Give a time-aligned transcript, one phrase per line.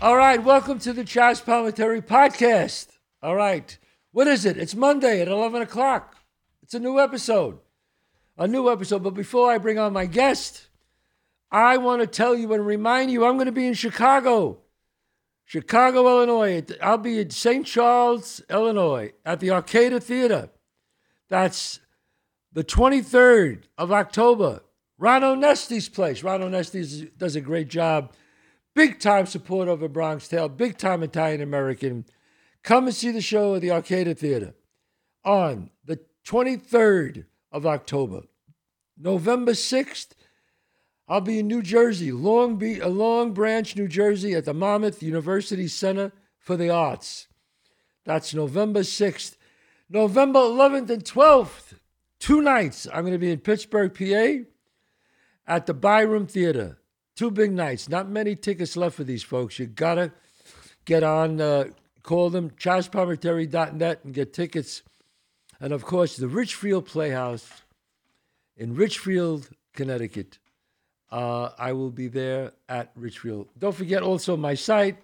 [0.00, 2.98] All right, welcome to the Chazz Palminteri podcast.
[3.20, 3.76] All right,
[4.12, 4.56] what is it?
[4.56, 6.16] It's Monday at 11 o'clock.
[6.62, 7.58] It's a new episode.
[8.36, 9.02] A new episode.
[9.02, 10.68] But before I bring on my guest,
[11.50, 14.58] I want to tell you and remind you I'm going to be in Chicago,
[15.44, 16.64] Chicago, Illinois.
[16.80, 17.66] I'll be in St.
[17.66, 20.50] Charles, Illinois at the Arcada Theater.
[21.28, 21.80] That's
[22.52, 24.60] the 23rd of October.
[24.96, 26.22] Ron Onesti's place.
[26.22, 28.12] Ron Onesti does a great job.
[28.78, 32.04] Big time supporter of a Bronx Tale, big time Italian American.
[32.62, 34.54] Come and see the show at the Arcada Theater
[35.24, 38.20] on the 23rd of October.
[38.96, 40.10] November 6th,
[41.08, 45.02] I'll be in New Jersey, Long, Be- uh, Long Branch, New Jersey, at the Monmouth
[45.02, 47.26] University Center for the Arts.
[48.04, 49.36] That's November 6th.
[49.90, 51.74] November 11th and 12th,
[52.20, 52.86] two nights.
[52.94, 54.44] I'm going to be in Pittsburgh, PA,
[55.52, 56.77] at the Byham Theater.
[57.18, 57.88] Two big nights.
[57.88, 59.58] Not many tickets left for these folks.
[59.58, 60.12] You got to
[60.84, 61.64] get on, uh,
[62.04, 64.84] call them, chazzpalminteri.net and get tickets.
[65.58, 67.64] And of course, the Ridgefield Playhouse
[68.56, 70.38] in Ridgefield, Connecticut.
[71.10, 73.48] Uh, I will be there at Ridgefield.
[73.58, 74.98] Don't forget also my site,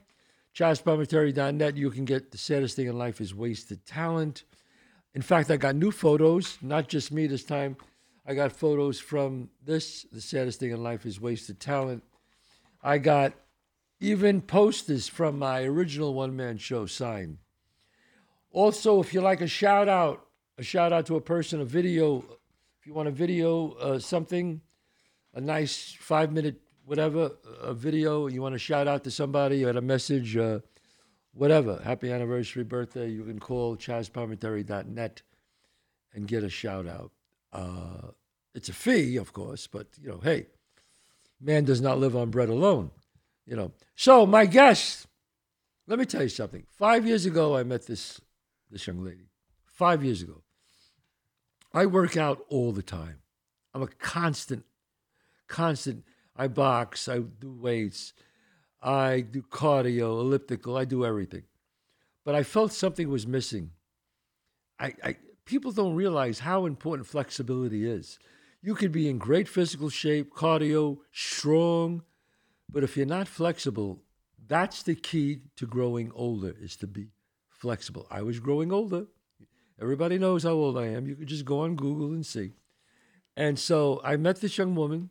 [0.54, 1.76] chazzpalminteri.net.
[1.76, 4.44] You can get the saddest thing in life is wasted talent.
[5.14, 7.76] In fact, I got new photos, not just me this time.
[8.26, 12.02] I got photos from this, the saddest thing in life is wasted talent.
[12.82, 13.34] I got
[14.00, 17.38] even posters from my original one man show signed.
[18.50, 20.26] Also, if you like a shout out,
[20.58, 22.24] a shout out to a person, a video,
[22.80, 24.60] if you want a video, uh, something,
[25.34, 29.66] a nice five minute, whatever, a video, you want to shout out to somebody, you
[29.66, 30.60] had a message, uh,
[31.32, 35.22] whatever, happy anniversary, birthday, you can call chazzpalminteri.net
[36.14, 37.10] and get a shout out.
[37.54, 38.08] Uh,
[38.54, 40.46] it's a fee, of course, but you know, hey,
[41.40, 42.90] man does not live on bread alone,
[43.46, 43.72] you know.
[43.94, 45.06] So my guest,
[45.86, 46.64] let me tell you something.
[46.68, 48.20] Five years ago, I met this
[48.70, 49.28] this young lady.
[49.64, 50.42] Five years ago,
[51.72, 53.22] I work out all the time.
[53.72, 54.64] I'm a constant,
[55.48, 56.04] constant.
[56.36, 57.08] I box.
[57.08, 58.12] I do weights.
[58.82, 60.76] I do cardio, elliptical.
[60.76, 61.44] I do everything.
[62.24, 63.70] But I felt something was missing.
[64.78, 68.18] I, I people don't realize how important flexibility is.
[68.62, 72.02] You could be in great physical shape, cardio, strong,
[72.70, 74.02] but if you're not flexible,
[74.46, 77.08] that's the key to growing older is to be
[77.48, 78.06] flexible.
[78.10, 79.06] I was growing older.
[79.80, 81.06] Everybody knows how old I am.
[81.06, 82.52] You could just go on Google and see.
[83.36, 85.10] And so I met this young woman.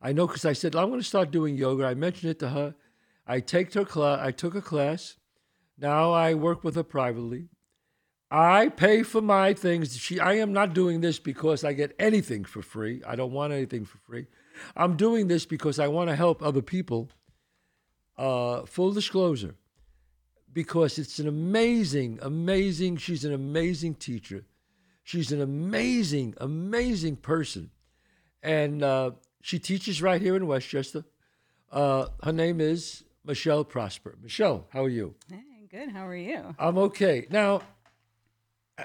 [0.00, 1.86] I know because I said I'm going to start doing yoga.
[1.86, 2.74] I mentioned it to her.
[3.26, 4.18] I take her class.
[4.20, 5.16] I took a class.
[5.78, 7.48] Now I work with her privately.
[8.34, 9.94] I pay for my things.
[9.94, 13.02] She, I am not doing this because I get anything for free.
[13.06, 14.26] I don't want anything for free.
[14.74, 17.10] I'm doing this because I want to help other people.
[18.16, 19.54] Uh, full disclosure,
[20.52, 22.98] because it's an amazing, amazing.
[22.98, 24.44] She's an amazing teacher.
[25.02, 27.70] She's an amazing, amazing person,
[28.42, 31.04] and uh, she teaches right here in Westchester.
[31.70, 34.16] Uh, her name is Michelle Prosper.
[34.22, 35.14] Michelle, how are you?
[35.30, 35.90] Hey, good.
[35.90, 36.54] How are you?
[36.58, 37.26] I'm okay.
[37.30, 37.62] Now,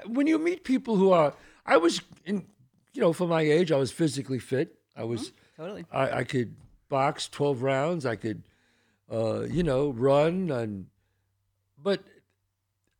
[0.06, 1.34] when you meet people who are,
[1.66, 2.46] I was in,
[2.92, 4.74] you know, for my age, I was physically fit.
[4.96, 5.84] I was Totally.
[5.90, 6.54] I, I could
[6.88, 8.06] box 12 rounds.
[8.06, 8.42] I could,
[9.12, 10.86] uh, you know, run and,
[11.82, 12.02] but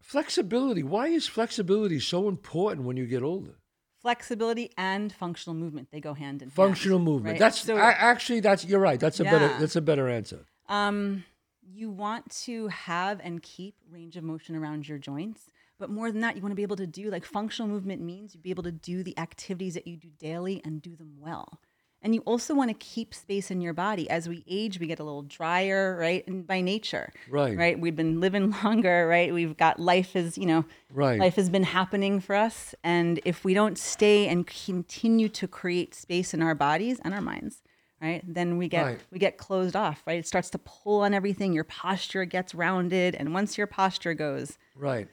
[0.01, 0.83] flexibility.
[0.83, 3.55] Why is flexibility so important when you get older?
[4.01, 6.55] Flexibility and functional movement, they go hand in hand.
[6.55, 7.35] Functional movement.
[7.35, 7.39] right?
[7.39, 8.99] That's So- I, actually that's you're right.
[8.99, 10.47] That's a better that's a better answer.
[10.69, 11.25] Um,
[11.63, 15.47] you want to have and keep range of motion around your joints.
[15.79, 18.35] But more than that, you want to be able to do like functional movement means
[18.35, 21.61] you be able to do the activities that you do daily and do them well.
[22.03, 24.09] And you also want to keep space in your body.
[24.09, 26.25] As we age, we get a little drier, right?
[26.27, 27.57] And by nature, Right.
[27.57, 27.79] Right.
[27.81, 29.33] We've been living longer, right?
[29.33, 31.19] We've got life is, you know, Right.
[31.19, 32.75] life has been happening for us.
[32.85, 37.21] And if we don't stay and continue to create space in our bodies and our
[37.21, 37.63] minds,
[38.01, 39.01] right, then we get Right.
[39.11, 40.19] we get closed off, right?
[40.19, 41.53] It starts to pull on everything.
[41.53, 45.09] Your posture gets rounded, and once your posture goes, Right.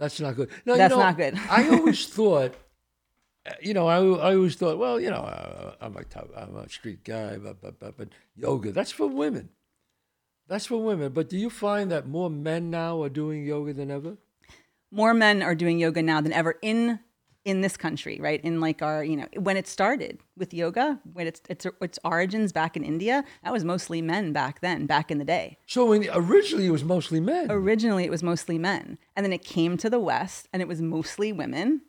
[0.00, 0.48] That's not good.
[0.64, 1.38] No, That's you know, not good.
[1.50, 2.54] I always thought,
[3.46, 6.56] uh, you know, I, I always thought, well, you know, uh, I'm a top, I'm
[6.56, 9.50] a street guy, but, but, but, but yoga, that's for women.
[10.48, 11.12] That's for women.
[11.12, 14.16] But do you find that more men now are doing yoga than ever?
[14.90, 16.98] more men are doing yoga now than ever in
[17.44, 18.40] in this country, right?
[18.42, 22.52] In like our, you know, when it started with yoga, when it's its its origins
[22.52, 25.58] back in India, that was mostly men back then, back in the day.
[25.66, 27.46] So when, originally it was mostly men.
[27.50, 30.82] Originally, it was mostly men, and then it came to the West, and it was
[30.82, 31.82] mostly women,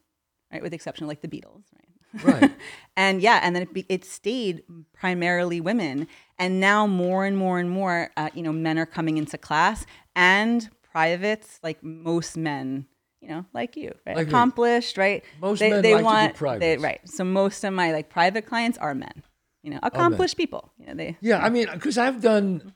[0.51, 0.62] right?
[0.62, 1.88] With the exception of like the Beatles, right?
[2.24, 2.51] Right.
[2.97, 4.63] and yeah, and then it, be, it stayed
[4.94, 6.07] primarily women,
[6.39, 9.86] and now more and more and more, uh, you know, men are coming into class
[10.15, 12.86] and privates, like most men,
[13.21, 14.15] you know, like you, right?
[14.15, 14.31] Like me.
[14.31, 15.23] accomplished, right?
[15.39, 16.59] Most men like to do privates.
[16.59, 17.00] They, right.
[17.06, 19.23] So most of my like private clients are men,
[19.62, 20.71] you know, accomplished people.
[20.79, 21.18] You know, they.
[21.21, 22.73] Yeah, I mean, because I've done,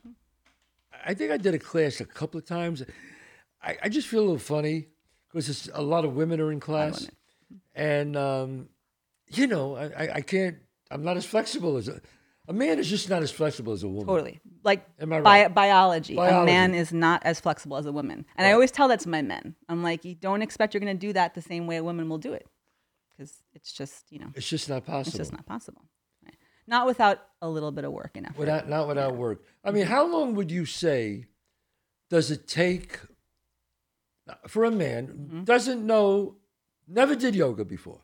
[1.04, 2.82] I think I did a class a couple of times.
[3.62, 4.86] I, I just feel a little funny
[5.32, 7.08] because a lot of women are in class,
[7.74, 8.68] and um,
[9.28, 10.58] you know, I, I can't.
[10.90, 11.90] I'm not as flexible as
[12.48, 14.06] a, man is just not as flexible as a woman.
[14.06, 14.40] Totally.
[14.64, 16.42] Like Am I bi- biology, Biology.
[16.42, 18.24] a man is not as flexible as a woman.
[18.36, 19.54] And I always tell that to my men.
[19.68, 22.08] I'm like, you don't expect you're going to do that the same way a woman
[22.08, 22.46] will do it.
[23.10, 25.08] Because it's just, you know, It's just not possible.
[25.08, 25.82] it's just not possible.
[26.24, 26.34] Right?
[26.66, 28.38] Not without a little bit of work and effort.
[28.38, 29.42] Without, not without work.
[29.64, 31.26] I mean, how long would you say
[32.10, 32.98] does it take
[34.46, 35.44] for a man Mm-hmm.
[35.44, 36.36] doesn't know,
[36.88, 38.00] never did yoga before,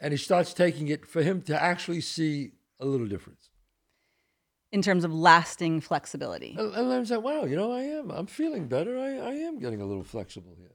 [0.00, 3.50] and he starts taking it for him to actually see a little difference?
[4.72, 6.56] in terms of lasting flexibility.
[6.58, 8.10] And and I'm like, wow, you know, I am.
[8.10, 8.98] I'm feeling better.
[8.98, 10.72] I, I am getting a little flexible here.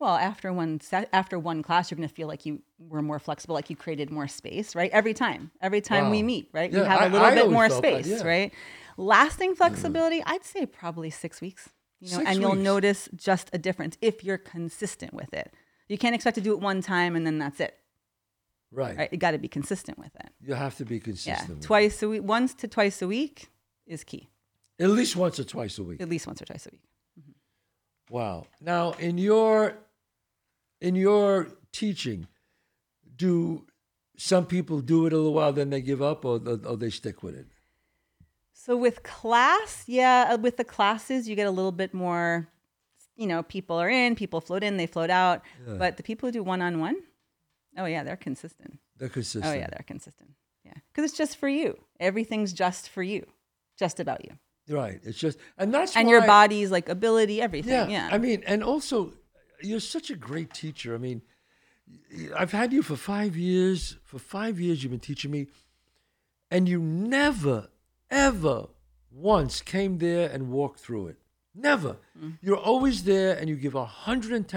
[0.00, 0.80] Well, after one
[1.12, 4.10] after one class, you're going to feel like you were more flexible, like you created
[4.10, 4.90] more space, right?
[4.92, 6.72] Every time, every time we meet, right?
[6.72, 8.26] you have a I- little I bit more felt that, space, yeah.
[8.26, 8.54] right?
[8.96, 9.56] Lasting hmm.
[9.56, 11.68] flexibility, I'd say probably six weeks.
[12.00, 15.52] You know, Six and you'll notice just a difference if you're consistent with it.
[15.88, 17.76] You can't expect to do it one time and then that's it,
[18.70, 18.96] Right.
[18.96, 19.08] right?
[19.12, 20.30] You got to be consistent with it.
[20.40, 21.48] You have to be Yeah, consistent.
[21.48, 21.62] with it.
[21.62, 23.48] twice a week, once to twice a week
[23.86, 24.28] is key.
[24.78, 26.00] At least once or twice a week.
[26.00, 26.82] At least once or twice a week.
[28.10, 28.46] Wow.
[28.60, 29.76] Now, in your
[30.80, 32.26] in your teaching,
[33.16, 33.66] do
[34.16, 37.22] some people do it a little while, then they give up, or, or they stick
[37.22, 37.46] with it?
[38.52, 42.48] So with class, yeah, uh, with the classes, you get a little bit more.
[43.16, 45.42] You know, people are in, people float in, they float out.
[45.66, 46.96] But the people who do one on one,
[47.78, 48.78] oh yeah, they're consistent.
[48.96, 49.46] They're consistent.
[49.46, 50.30] Oh yeah, they're consistent.
[50.64, 51.78] Yeah, because it's just for you.
[52.00, 53.26] Everything's just for you,
[53.78, 54.38] just about you,
[54.68, 55.00] Right.
[55.02, 57.72] It's just, and that's and your body's like ability, everything.
[57.72, 59.14] Yeah, Yeah, I mean, and also,
[59.62, 60.94] you're such a great teacher.
[60.94, 61.22] I mean,
[62.36, 63.96] I've had you for five years.
[64.04, 65.46] For five years, you've been teaching me,
[66.50, 67.68] and you never,
[68.10, 68.66] ever
[69.10, 71.16] once came there and walked through it.
[71.54, 71.96] Never.
[72.22, 72.38] Mm.
[72.42, 74.48] You're always there, and you give hundred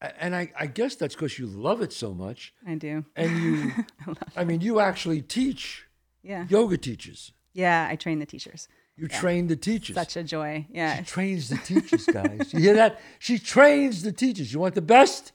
[0.00, 0.22] and ten percent.
[0.22, 3.04] And I, I guess that's because you love it so much, I do.
[3.16, 3.72] and you,
[4.36, 5.86] I mean, you actually teach
[6.22, 7.32] Yeah, yoga teachers.
[7.54, 7.88] yeah.
[7.90, 8.68] I train the teachers.
[8.96, 9.94] You train the teachers.
[9.94, 10.66] Such a joy.
[10.70, 12.52] Yeah, She trains the teachers, guys.
[12.52, 13.00] You hear that?
[13.20, 14.52] She trains the teachers.
[14.52, 15.30] You want the best?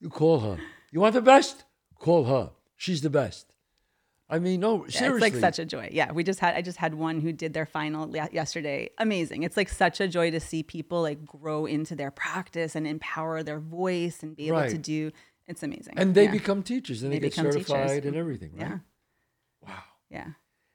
[0.00, 0.58] You call her.
[0.92, 1.64] You want the best?
[1.98, 2.50] Call her.
[2.76, 3.46] She's the best.
[4.30, 5.28] I mean, no, Yeah, seriously.
[5.28, 5.88] It's like such a joy.
[5.90, 8.90] Yeah, we just had I just had one who did their final yesterday.
[8.98, 9.42] Amazing.
[9.42, 13.42] It's like such a joy to see people like grow into their practice and empower
[13.42, 15.12] their voice and be able to do.
[15.46, 15.94] It's amazing.
[15.96, 16.32] and they yeah.
[16.32, 17.66] become teachers and they, They get become teachers.
[17.68, 18.68] certified and everything, right?
[18.68, 18.78] yeah,
[19.66, 19.82] Wow.
[20.10, 20.26] yeah,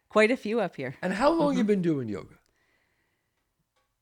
[0.10, 0.96] quite a few up here.
[1.04, 1.58] And how long Mm-hmm.
[1.60, 2.34] you been doing yoga?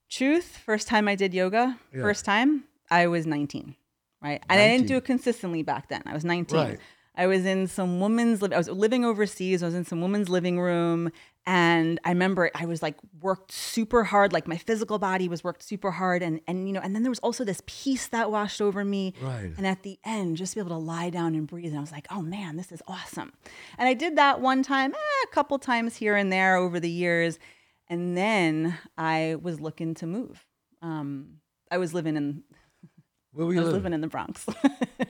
[0.10, 0.58] Truth.
[0.66, 1.78] First time I did yoga.
[1.94, 2.02] Yeah.
[2.02, 3.76] First time I was 19.
[4.22, 6.04] Right, and I didn't do it consistently back then.
[6.06, 6.58] I was 19.
[6.60, 6.80] Right.
[7.16, 8.42] I was in some woman's.
[8.42, 9.62] Li- I was living overseas.
[9.62, 11.12] I was in some woman's living room,
[11.46, 14.32] and I remember I was like worked super hard.
[14.32, 17.12] Like my physical body was worked super hard, and and you know, and then there
[17.12, 19.14] was also this peace that washed over me.
[19.22, 19.52] Right.
[19.58, 21.82] And at the end, just to be able to lie down and breathe, and I
[21.82, 23.34] was like, oh man, this is awesome.
[23.78, 26.90] And I did that one time, eh, a couple times here and there over the
[26.90, 27.40] years,
[27.90, 30.46] and then I was looking to move.
[30.82, 32.44] Um, I was living in.
[33.34, 33.74] Where were I was living?
[33.74, 34.46] living in the Bronx.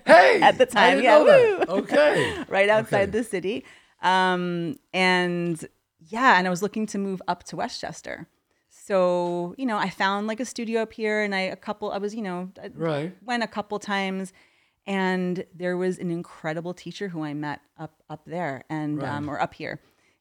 [0.05, 1.69] Hey, at the time, yeah, know that.
[1.69, 2.35] Okay.
[2.49, 3.11] right outside Okay.
[3.19, 3.65] the city.
[4.01, 5.63] Um, and
[5.99, 8.27] yeah, and I was looking to move up to Westchester.
[8.69, 11.97] So, you know, I found like a studio up here and I a couple I
[11.97, 13.15] was, you know, I Right.
[13.23, 14.33] went a couple times
[14.87, 19.39] and there was an incredible teacher who I met up up there and um, or
[19.39, 19.79] up here.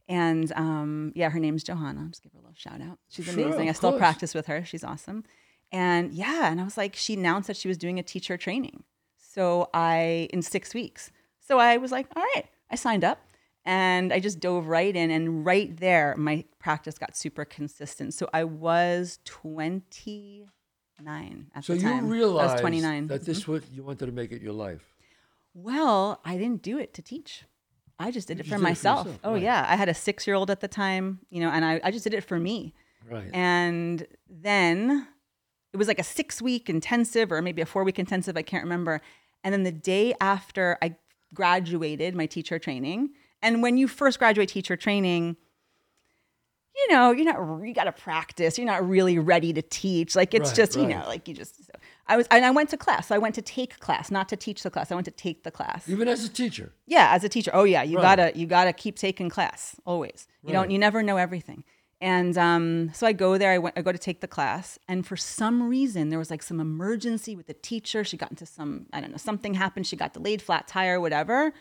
[0.08, 2.00] And um, yeah, her name's Johanna.
[2.02, 2.98] I'll just give her a little shout out.
[3.08, 3.68] She's Sure, amazing.
[3.68, 4.00] I still course.
[4.00, 4.64] practice with her.
[4.64, 5.24] She's awesome.
[5.72, 8.84] And yeah, and I was like, she announced that she was doing a teacher training.
[9.16, 11.12] So I, in six weeks.
[11.40, 13.20] So I was like, all right, I signed up
[13.64, 15.10] and I just dove right in.
[15.10, 18.14] And right there, my practice got super consistent.
[18.14, 20.46] So I was 29
[21.54, 22.06] at So the you time.
[22.06, 23.06] I realized was 29.
[23.08, 23.52] that this mm-hmm.
[23.52, 24.82] was you wanted to make it your life.
[25.54, 27.44] Well, I didn't do it to teach.
[27.98, 29.08] I just did it for did it for myself.
[29.22, 29.42] oh right.
[29.42, 31.90] yeah, I had a six year old at the time, you know, and I, I
[31.90, 32.74] just did it for me.
[33.08, 33.28] Right.
[33.34, 35.06] And then
[35.72, 38.64] it was like a six week intensive or maybe a four week intensive, I can't
[38.64, 39.00] remember.
[39.44, 40.96] And then the day after I
[41.32, 43.10] graduated my teacher training,
[43.42, 45.36] and when you first graduate teacher training,
[46.76, 48.56] you know, you're not you got to practice.
[48.58, 50.14] You're not really ready to teach.
[50.14, 51.66] Like it's Right, just you know, like you just.
[51.66, 51.72] So
[52.06, 53.08] I was and I went to class.
[53.08, 54.90] So I went to take class, not to teach the class.
[54.90, 55.88] I went to take the class.
[55.88, 56.72] Even as a teacher.
[56.86, 57.50] Yeah, as a teacher.
[57.54, 58.16] Oh yeah, you Right.
[58.16, 60.26] gotta you gotta keep taking class always.
[60.44, 61.64] You don't you never know everything.
[62.00, 63.52] And um, so I go there.
[63.52, 63.76] I went.
[63.76, 67.36] I go to take the class, and for some reason there was like some emergency
[67.36, 68.04] with the teacher.
[68.04, 69.86] She got into some I don't know something happened.
[69.86, 71.52] She got delayed, flat tire, whatever.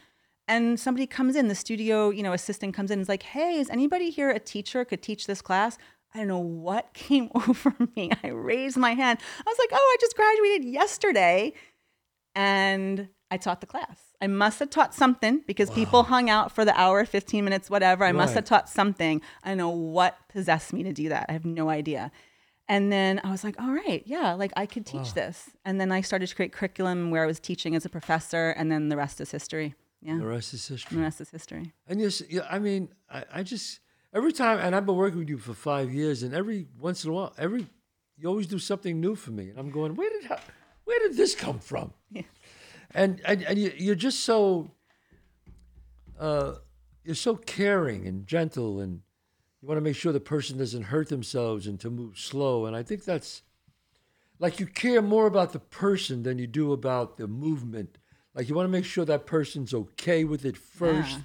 [0.48, 1.50] And somebody comes in.
[1.50, 3.00] The studio you know assistant comes in.
[3.00, 5.78] and is like, hey, is anybody here a teacher could teach this class?
[6.14, 8.12] I don't know what came over me.
[8.24, 9.20] I raised my hand.
[9.46, 11.54] I was like, oh, I just graduated yesterday
[12.34, 14.09] and I taught the class.
[14.22, 18.04] I must have taught something because people hung out for the hour, 15 minutes, whatever.
[18.04, 19.22] I must have taught something.
[19.44, 21.28] I don't know what possessed me to do that.
[21.30, 22.12] I have no idea.
[22.68, 25.50] And then I was like, all right, yeah, like I could teach this.
[25.66, 28.72] And then I started to create curriculum where I was teaching as a professor, and
[28.72, 29.74] then the rest is history.
[30.02, 30.96] Yeah, The rest is history.
[30.98, 31.74] the rest is history.
[31.88, 33.80] And yes, yeah, I mean, I, I just
[34.14, 37.10] every time, and I've been working with you for five years, and every once in
[37.10, 37.68] a while, every
[38.18, 40.30] you always do something new for me, and I'm going, where did
[40.86, 41.94] where did this come from?
[42.12, 42.22] Yeah.
[42.94, 44.72] And and, and you, you're just so
[46.20, 46.56] uh,
[47.04, 49.02] you're so caring and gentle, and
[49.62, 52.66] you want to make sure the person doesn't hurt themselves and to move slow.
[52.66, 53.42] And I think that's
[54.40, 57.98] like you care more about the person than you do about the movement.
[58.34, 61.24] Like you want to make sure that person's okay with it first, Yeah.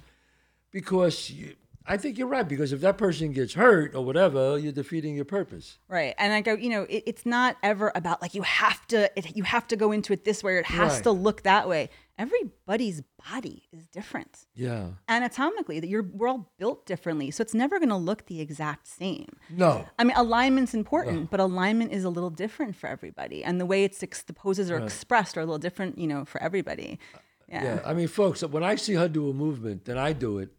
[0.71, 1.55] because you,
[1.87, 2.47] I think you're right.
[2.47, 5.77] Because if that person gets hurt or whatever, you're defeating your purpose.
[5.87, 6.15] Right.
[6.17, 9.35] And I go, you know, it, it's not ever about like you have to it,
[9.35, 11.03] you have to go into it this way or it has Right.
[11.03, 11.89] to look that way.
[12.17, 14.45] Everybody's body is different.
[14.55, 14.87] Yeah.
[15.09, 18.87] anatomically that you're we're all built differently so it's never going to look the exact
[18.87, 19.85] same No.
[19.99, 23.83] i mean alignment's important but alignment is a little different for everybody and the way
[23.83, 27.17] it's ex- the poses are expressed are a little different you know for everybody uh,
[27.49, 27.79] yeah, Yeah.
[27.85, 30.49] I mean, folks, when I see her do a movement and I do it,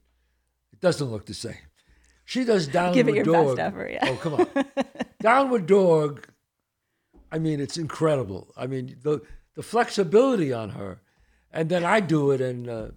[0.76, 1.56] it doesn't look the same.
[2.24, 3.56] She does downward Give it your dog.
[3.56, 4.08] best effort, yeah.
[4.10, 4.46] Oh, come on.
[5.20, 6.26] downward dog.
[7.32, 8.52] I mean, it's incredible.
[8.56, 9.22] I mean, the
[9.54, 11.00] the flexibility on her,
[11.50, 12.88] and then I do it, and uh,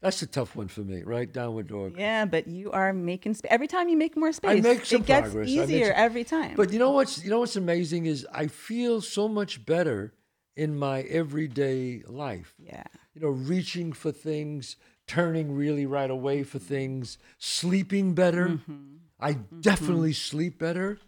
[0.00, 1.30] that's a tough one for me, right?
[1.32, 1.94] Downward dog.
[1.98, 5.00] yeah but you are making space every time you make more space I make some
[5.02, 5.48] it gets progress.
[5.48, 9.00] Easier some- every time But you know what's you know what's amazing is I feel
[9.00, 10.12] so much better
[10.54, 12.54] in my everyday life.
[12.58, 18.48] yeah you know, reaching for things, turning really right away for things, sleeping better.
[18.48, 18.96] Mm-hmm.
[19.20, 20.98] I definitely sleep better.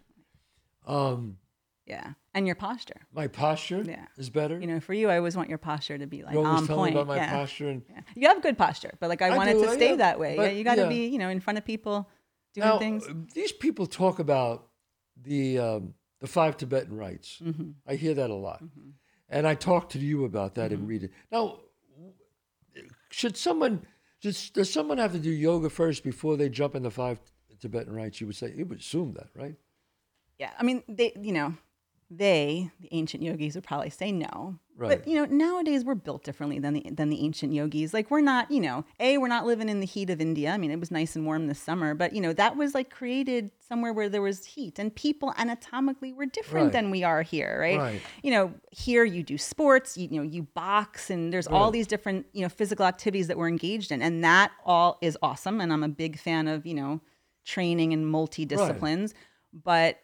[0.87, 1.39] Um,
[1.87, 4.05] yeah and your posture my posture Yeah.
[4.19, 4.61] is better.
[4.61, 6.67] you know for you i always want your posture to be like you always on
[6.67, 7.31] tell point me about my yeah.
[7.31, 7.69] posture.
[7.71, 8.01] And Yeah.
[8.15, 10.37] you have good posture but like i, I want it to stay yeah, that way
[10.37, 12.09] yeah you got to be you know in front of people
[12.55, 14.69] doing now, things uh, these people talk about
[15.21, 17.41] the um, the five Tibetan rites.
[17.43, 17.71] Mm-hmm.
[17.87, 18.63] I hear that a lot,
[19.29, 20.81] and I talk to you about that Mm-hmm.
[20.81, 21.13] and read it.
[21.33, 21.61] Now,
[23.11, 23.87] should someone
[24.21, 27.21] does, does someone have to do yoga first before they jump in the five
[27.61, 28.21] Tibetan rites?
[28.21, 29.55] You would say you would assume that, right?
[30.39, 31.55] Yeah, I mean, they, you know,
[32.11, 34.59] they, the ancient yogis, would probably say no.
[34.77, 34.91] Right.
[34.91, 37.93] But you know, nowadays we're built differently than the than the ancient yogis.
[37.93, 40.51] Like we're not, you know, a we're not living in the heat of India.
[40.53, 42.89] I mean, it was nice and warm this summer, but you know, that was like
[42.89, 46.73] created somewhere where there was heat, and people anatomically were different Right.
[46.73, 47.79] than we are here, right?
[47.79, 48.03] Right.
[48.23, 51.89] You know, here you do sports, you, you know, you box, and there's all these
[51.89, 55.61] different you know physical activities that we're engaged in, and that all is awesome.
[55.61, 57.01] And I'm a big fan of you know
[57.45, 59.13] training and multi disciplines,
[59.53, 59.99] but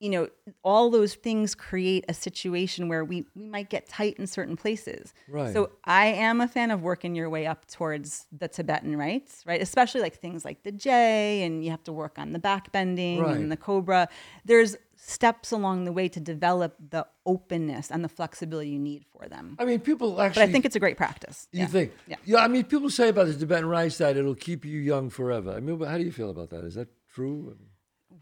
[0.00, 0.28] you know
[0.64, 5.12] all those things create a situation where we we might get tight in certain places
[5.28, 5.52] Right.
[5.52, 9.60] so i am a fan of working your way up towards the tibetan rites right
[9.62, 13.20] especially like things like the j and you have to work on the back bending
[13.20, 13.36] Right.
[13.36, 14.08] and the cobra
[14.44, 19.28] there's steps along the way to develop the openness and the flexibility you need for
[19.28, 21.66] them I mean, people actually but i think it's a great practice you yeah.
[21.66, 21.92] think?
[22.06, 22.38] yeah.
[22.38, 25.52] I mean, people say about the Tibetan rites that it'll keep you young forever.
[25.52, 26.64] I mean, how do you feel about that?
[26.64, 27.56] Is that true?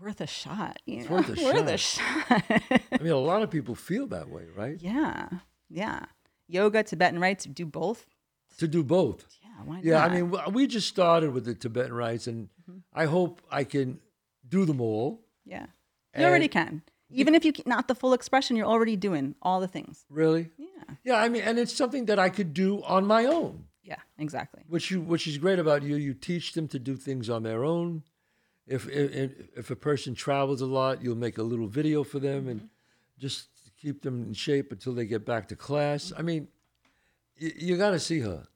[0.00, 1.10] Worth a shot you know?
[1.10, 2.42] worth a worth a shot
[2.92, 4.76] I mean, a lot of people feel that way, right?
[4.80, 5.28] yeah
[5.68, 6.00] yeah
[6.46, 8.06] yoga tibetan rites do both
[8.58, 9.26] To do both.
[9.42, 12.80] yeah why Yeah, I mean, we just started with the Tibetan rites, and Mm-hmm.
[12.92, 13.98] I hope I can
[14.46, 15.20] do them all.
[15.46, 15.66] Yeah.
[16.16, 16.82] You already can.
[17.10, 20.04] Even if you not the full expression, you're already doing all the things.
[20.10, 20.50] Really?
[20.58, 20.94] Yeah.
[21.02, 24.62] Yeah, I mean, and it's something that I could do on my own, Yeah, exactly.
[24.68, 25.96] which you, which is great about you.
[25.96, 28.02] You teach them to do things on their own.
[28.68, 32.48] If if, if a person travels a lot, you'll make a little video for them
[32.48, 32.68] and
[33.18, 33.48] just
[33.80, 36.12] keep them in shape until they get back to class.
[36.16, 36.48] I mean,
[37.36, 38.46] you, you got to see her.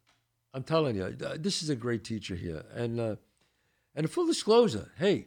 [0.55, 2.65] I'm telling you, this is a great teacher here.
[2.75, 3.17] And uh,
[3.95, 5.27] and full disclosure, hey,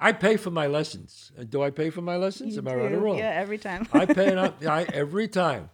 [0.00, 1.30] I pay for my lessons.
[1.38, 2.58] Uh, Do I pay for my lessons?
[2.58, 3.18] Am I right or wrong?
[3.18, 3.86] Yeah, every time.
[3.92, 5.70] I pay it up I, every time.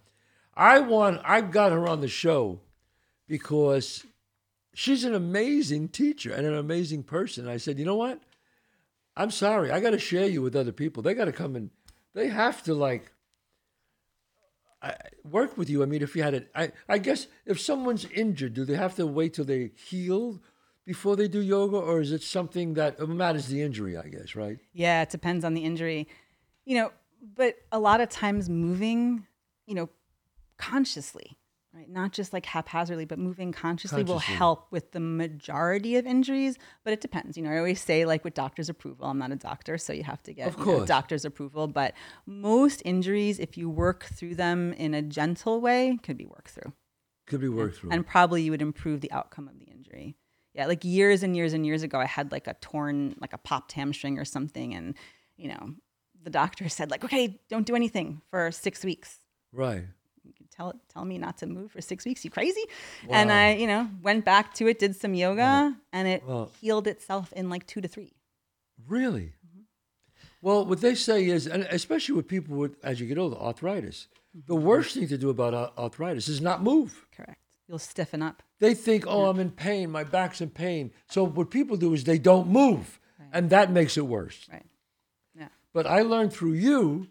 [0.53, 1.21] I want.
[1.23, 2.61] I've got her on the show
[3.27, 4.05] because
[4.73, 7.47] she's an amazing teacher and an amazing person.
[7.47, 8.21] I said, you know what?
[9.15, 9.71] I'm sorry.
[9.71, 11.03] I got to share you with other people.
[11.03, 11.69] They got to come and
[12.13, 13.11] they have to like
[14.81, 15.83] I, work with you.
[15.83, 18.95] I mean, if you had it, I, I guess if someone's injured, do they have
[18.95, 20.41] to wait till they heal
[20.85, 23.95] before they do yoga, or is it something that it matters the injury?
[23.97, 24.57] I guess, right?
[24.73, 26.07] Yeah, it depends on the injury.
[26.65, 26.91] You know,
[27.35, 29.27] but a lot of times moving,
[29.67, 29.89] you know,
[30.57, 31.37] consciously,
[31.73, 31.89] right?
[31.89, 36.57] Not just like haphazardly, but moving consciously, will help with the majority of injuries.
[36.83, 37.37] But it depends.
[37.37, 39.05] You know, I always say like with doctor's approval.
[39.07, 41.67] I'm not a doctor, so you have to get Of you know, doctor's approval.
[41.67, 41.93] But
[42.25, 46.73] most injuries, if you work through them in a gentle way, could be worked through
[47.27, 47.91] Could be worked through.
[47.91, 50.15] and probably you would improve the outcome of the injury.
[50.53, 53.37] Yeah, like years and years and years ago, I had like a torn, like a
[53.37, 54.95] popped hamstring or something, and
[55.37, 55.75] you know,
[56.21, 59.19] the doctor said like, okay, don't do anything for six weeks.
[59.53, 59.85] right.
[60.23, 62.23] You can tell tell me not to move for six weeks.
[62.23, 62.63] You crazy?
[63.09, 66.49] And I, you know, went back to it, did some yoga, and it Wow.
[66.59, 68.13] healed itself in like two to three.
[68.87, 69.33] Really?
[69.45, 69.61] Mm-hmm.
[70.41, 74.07] Well, what they say is, and especially with people with, as you get older, arthritis,
[74.35, 74.45] mm-hmm.
[74.47, 77.05] the worst thing to do about arthritis is not move.
[77.15, 77.37] Correct.
[77.67, 78.43] You'll stiffen up.
[78.59, 80.91] They think, oh, I'm in pain, my back's in pain.
[81.09, 82.99] So what people do is they don't move,
[83.31, 84.47] and that makes it worse.
[84.51, 84.65] Right.
[85.33, 85.47] Yeah.
[85.73, 87.07] But I learned through you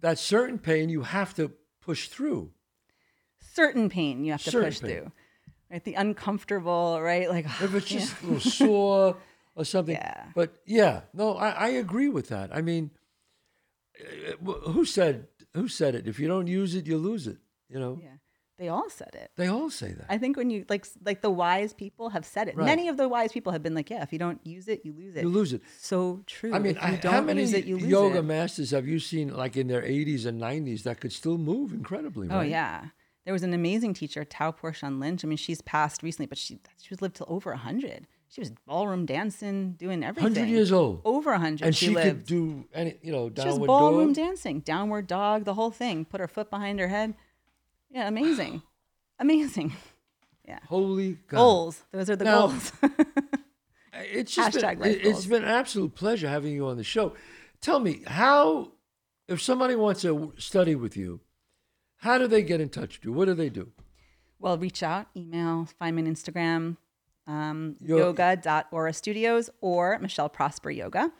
[0.00, 2.52] that certain pain you have to push through.
[3.40, 4.90] Certain pain you have to Certain push pain.
[4.90, 5.12] through.
[5.70, 5.84] Right.
[5.84, 7.00] The uncomfortable.
[7.00, 7.28] Right.
[7.28, 9.16] Like If it's just a little sore
[9.54, 9.94] or something.
[9.94, 10.26] Yeah.
[10.34, 12.54] But yeah, no, I, I agree with that.
[12.54, 12.90] I mean,
[13.98, 16.06] eh, who said who said it?
[16.06, 17.38] If you don't use it, you lose it.
[17.68, 18.16] You know, yeah.
[18.60, 19.30] They all said it.
[19.36, 20.04] they all say that.
[20.10, 22.56] I think when you like like the wise people have said it.
[22.56, 22.66] Right.
[22.66, 24.92] Many of the wise people have been like, yeah, if you don't use it, you
[24.92, 25.22] lose it.
[25.22, 25.62] you lose it.
[25.78, 26.52] So true.
[26.52, 28.24] I mean, I, don't how many it, you lose yoga it.
[28.24, 32.28] masters have you seen, like in their 80s and 90s, that could still move incredibly?
[32.30, 32.88] Oh yeah.
[33.24, 35.24] There was an amazing teacher, Tao Porchon Lynch.
[35.24, 38.06] I mean, she's passed recently, but she she was lived till over hundred.
[38.28, 40.34] She was ballroom dancing, doing everything.
[40.34, 41.00] 100 years old.
[41.06, 41.64] Over hundred.
[41.64, 44.16] and she, she, could do any, you know, She was downward ballroom dog.
[44.16, 46.04] dancing, downward dog, the whole thing.
[46.04, 47.14] Put her foot behind her head.
[47.90, 48.62] Yeah, amazing,
[49.18, 49.72] amazing.
[50.46, 50.58] Yeah.
[50.68, 51.36] Holy God.
[51.38, 51.82] Goals.
[51.92, 52.72] Those are the Now- goals.
[53.92, 55.26] It's just been, Hashtag life it, has goals.
[55.26, 57.12] been an absolute pleasure having you on the show.
[57.60, 58.72] Tell me, how,
[59.28, 61.20] if somebody wants to study with you,
[61.96, 63.12] how do they get in touch with you?
[63.12, 63.70] What do they do?
[64.38, 66.78] well, reach out, email, find me on Instagram,
[67.26, 71.12] um, Yo- yoga.orastudios or Michelle Prosper Yoga.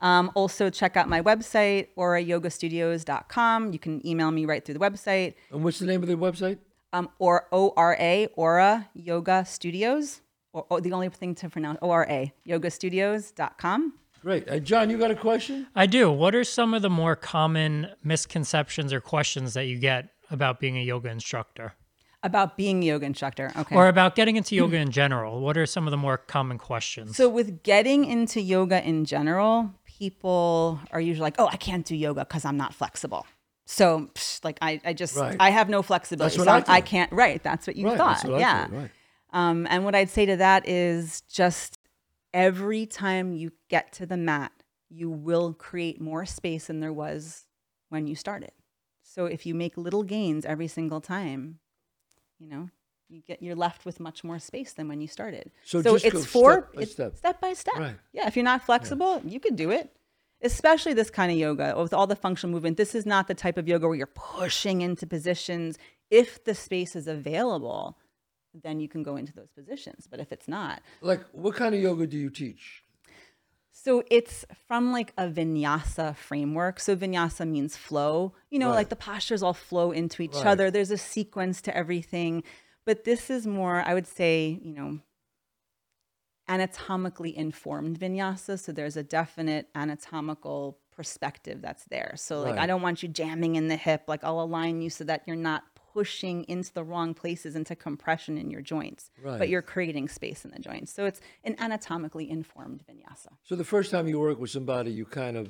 [0.00, 3.72] Um, also, check out my website, orayogastudios.com.
[3.72, 5.34] You can email me right through the website.
[5.50, 6.58] And what's the name of the website?
[6.92, 10.20] Um, or O-R-A, Ora Yoga Studios.
[10.52, 13.94] Or, or the only thing to pronounce, O-R-A, yogastudios.com.
[14.22, 14.48] Great.
[14.48, 15.66] Uh, John, you got a question?
[15.74, 16.10] I do.
[16.10, 20.76] What are some of the more common misconceptions or questions that you get about being
[20.78, 21.74] a yoga instructor
[22.22, 23.52] About being a yoga instructor.
[23.56, 23.76] Okay.
[23.76, 25.40] or about getting into yoga in general?
[25.40, 27.16] What are some of the more common questions?
[27.16, 31.96] So with getting into yoga in general, people are usually like, "Oh, I can't do
[31.96, 33.26] yoga because I'm not flexible."
[33.66, 35.36] So, psh, like, I, I just, Right.
[35.40, 36.36] I have no flexibility.
[36.36, 37.10] So I I, can't.
[37.12, 37.42] Right.
[37.42, 37.98] That's what you right.
[37.98, 38.24] thought.
[38.24, 38.68] What yeah.
[38.70, 38.90] Right.
[39.32, 41.78] Um, and what I'd say to that is just
[42.32, 44.52] every time you get to the mat,
[44.88, 47.44] you will create more space than there was
[47.88, 48.52] when you started.
[49.02, 51.58] So if you make little gains every single time,
[52.38, 52.68] you know,
[53.08, 55.50] you get you're left with much more space than when you started.
[55.64, 57.16] So just it's for step by it's step.
[57.16, 57.74] step by step.
[57.76, 57.96] Right.
[58.12, 59.90] Yeah, if you're not flexible, you could do it.
[60.42, 62.76] Especially this kind of yoga with all the functional movement.
[62.76, 65.78] This is not the type of yoga where you're pushing into positions.
[66.10, 67.96] If the space is available,
[68.62, 70.06] then you can go into those positions.
[70.10, 72.82] But if it's not, Like, what kind of yoga do you teach?
[73.72, 76.80] so it's from like a vinyasa framework.
[76.80, 78.32] So vinyasa means flow.
[78.50, 78.74] You know, Right.
[78.76, 80.46] like the postures all flow into each Right.
[80.46, 80.70] other.
[80.70, 82.42] There's a sequence to everything.
[82.86, 85.00] But this is more, I would say, you know,
[86.48, 88.58] anatomically informed vinyasa.
[88.58, 92.14] So there's a definite anatomical perspective that's there.
[92.16, 92.62] So like Right.
[92.62, 94.04] I don't want you jamming in the hip.
[94.06, 98.38] Like I'll align you so that you're not pushing into the wrong places into compression
[98.38, 99.38] in your joints, Right.
[99.38, 100.92] but you're creating space in the joints.
[100.92, 103.28] So it's an anatomically informed vinyasa.
[103.42, 105.48] So the first time you work with somebody, you kind of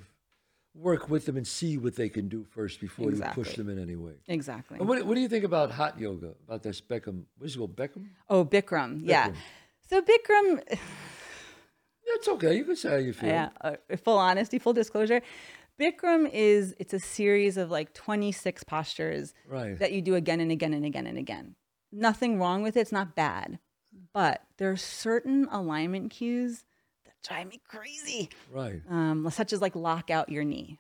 [0.78, 3.78] work with them and see what they can do first before you push them in
[3.78, 4.12] any way.
[4.28, 4.78] Exactly.
[4.78, 6.34] What, what do you think about hot yoga?
[6.46, 7.24] About this Beckham?
[7.38, 7.76] What's it called?
[7.76, 8.08] Beckham?
[8.28, 9.00] Oh, Bikram.
[9.04, 9.32] Yeah.
[9.88, 10.60] So Bikram,
[12.14, 12.56] That's okay.
[12.56, 13.28] You can say how you feel.
[13.28, 15.22] yeah, uh, full honesty, full disclosure.
[15.80, 19.78] Bikram is it's a series of like 26 postures Right.
[19.78, 21.56] that you do again and again and again and again.
[21.92, 22.80] Nothing wrong with it.
[22.80, 23.58] It's not bad.
[24.12, 26.64] But there are certain alignment cues
[27.26, 28.28] drive me crazy.
[28.52, 28.80] Right.
[28.88, 30.78] Um, such as like lock out your knee.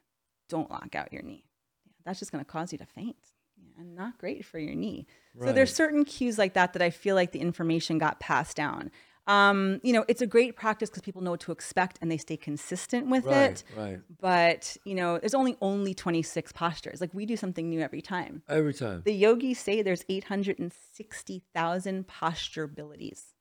[0.48, 1.44] Don't lock out your knee.
[1.86, 3.16] Yeah, that's just going to cause you to faint
[3.56, 5.06] yeah, and not great for your knee.
[5.42, 8.90] So there's certain cues like that that I feel like the information got passed down.
[9.26, 12.16] Um, you know, it's a great practice because people know what to expect and they
[12.16, 13.64] stay consistent with Right, it.
[13.76, 13.98] right.
[14.20, 17.00] But you know, there's only only 26 postures.
[17.00, 18.42] Like we do something new every time.
[18.48, 19.02] Every time.
[19.04, 23.34] The yogis say there's 860,000 posture abilities.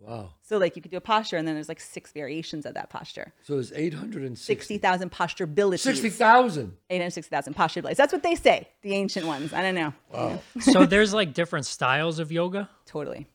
[0.00, 0.30] Wow.
[0.42, 2.88] So like you could do a posture and then there's like six variations of that
[2.88, 3.32] posture.
[3.42, 4.42] So there's 860.
[4.44, 5.82] 60,000 posture abilities.
[5.82, 6.72] 60,000.
[6.88, 7.98] 860,000 posture abilities.
[7.98, 9.52] That's what they say, the ancient ones.
[9.52, 9.92] I don't know.
[10.12, 10.40] Wow.
[10.60, 12.70] so there's like different styles of yoga.
[12.86, 13.28] Totally.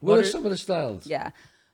[0.00, 1.06] What, are are- some of the styles?
[1.06, 1.30] Yeah.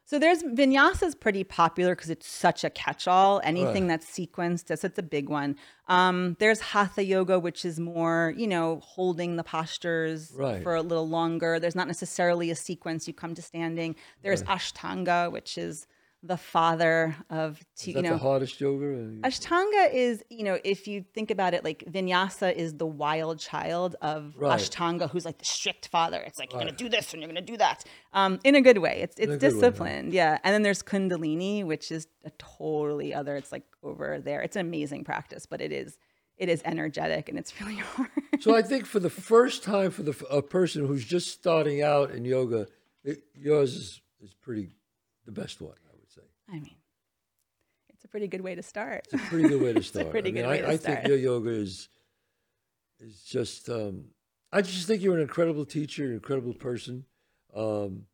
[0.09, 3.41] So there's vinyasa is pretty popular because it's such a catch-all.
[3.43, 5.57] Anything that's sequenced, that's, that's a big one.
[5.89, 10.63] Um, there's hatha yoga, which is more, you know, holding the postures Right.
[10.63, 11.59] for a little longer.
[11.59, 13.09] There's not necessarily a sequence.
[13.09, 13.97] You come to standing.
[14.23, 15.89] There's ashtanga, which is
[16.23, 18.85] the father of, that you know, the hardest yoga?
[19.23, 23.97] Ashtanga is, you know, if you think about it, like vinyasa is the wild child
[24.01, 24.59] of Right.
[24.59, 26.21] Ashtanga, who's like the strict father.
[26.21, 28.79] It's like you're gonna do this and you're gonna do that, um, in a good
[28.79, 29.01] way.
[29.03, 30.39] It's it's good way, disciplined, yeah.
[30.43, 33.37] And then there's Kundalini, which is a totally other.
[33.37, 34.43] It's like over there.
[34.43, 35.99] It's an amazing practice, but it is
[36.37, 38.11] it is energetic and it's really hard.
[38.41, 42.11] So I think for the first time for the a person who's just starting out
[42.11, 42.67] in yoga,
[43.05, 44.71] it, yours is, is pretty
[45.25, 45.75] the best one,
[46.49, 46.69] I would say.
[46.69, 46.77] I mean,
[47.95, 49.07] it's a pretty good way to start.
[49.13, 50.11] It's a pretty good way to start.
[50.11, 50.97] pretty I mean, good way I, to I start.
[50.99, 51.89] think your yoga is
[53.01, 53.69] is just.
[53.69, 54.07] Um,
[54.53, 57.05] I just think you're an incredible teacher, an incredible person.
[57.55, 58.07] Um,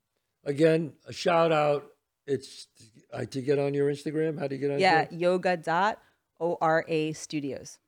[0.45, 1.87] again, a shout out.
[2.27, 2.69] It's
[3.13, 4.39] I to get on your Instagram.
[4.39, 4.79] How do you get on?
[4.79, 5.13] yeah, it?
[5.13, 5.99] yoga dot
[6.39, 7.79] ora studios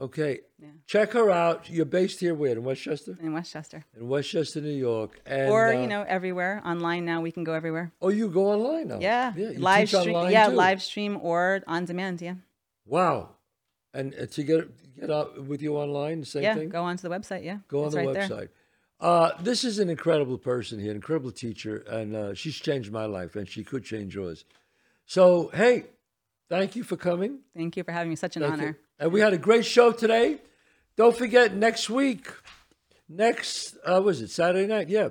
[0.00, 0.40] Okay.
[0.60, 0.68] Yeah.
[0.86, 1.68] Check her out.
[1.68, 3.84] You're based here where in Westchester, in Westchester.
[3.96, 7.52] in Westchester, New York, and or uh, you know everywhere online now we can go
[7.54, 8.98] everywhere Oh, you go online now.
[9.00, 9.50] yeah, yeah.
[9.58, 10.54] Live stream yeah too.
[10.54, 12.34] live stream or on demand yeah
[12.86, 13.30] Wow.
[13.92, 14.60] And uh, to get
[15.00, 16.68] get out with you online, the same yeah thing.
[16.68, 18.28] go onto the website yeah Go on the right there.
[18.28, 18.48] website.
[19.00, 23.04] Uh, this is an incredible person here, an incredible teacher, and uh, she's changed my
[23.06, 24.44] life, and she could change yours.
[25.06, 25.86] So, hey,
[26.48, 27.38] thank you for coming.
[27.56, 28.74] thank you for having me such an Thank honor you.
[28.98, 30.38] And we had a great show today.
[30.96, 32.32] Don't forget next week,
[33.08, 34.88] next uh, was it Saturday night?
[34.88, 35.10] Yeah,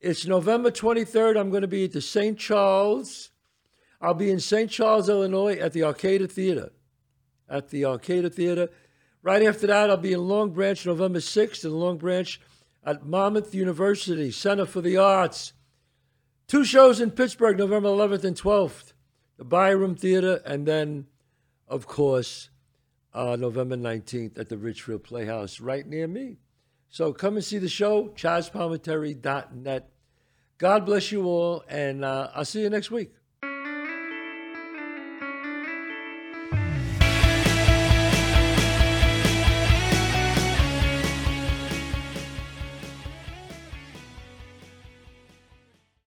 [0.00, 1.36] it's November twenty third.
[1.36, 2.38] I'm going to be at the St.
[2.38, 3.30] Charles.
[4.00, 4.70] I'll be in St.
[4.70, 6.70] Charles, Illinois, at the Arcada Theater.
[7.48, 8.68] At the Arcada Theater.
[9.22, 12.40] Right after that, I'll be in Long Branch, November sixth, in Long Branch,
[12.84, 15.52] at Monmouth University Center for the Arts.
[16.46, 18.92] Two shows in Pittsburgh, November 11th and 12th,
[19.36, 21.06] the Byham Theater, and then,
[21.66, 22.50] of course,
[23.16, 26.36] uh, November 19th at the Ridgefield Playhouse right near me.
[26.90, 29.88] So come and see the show, ChazzPalminteri.net.
[30.58, 33.12] God bless you all, and uh, I'll see you next week.